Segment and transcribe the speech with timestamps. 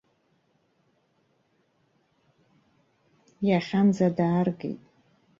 [3.49, 4.81] Иахьанӡа дааргеит.